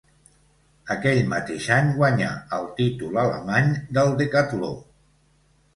[0.95, 4.77] Aquell mateix any guanyà el títol alemany del decatló.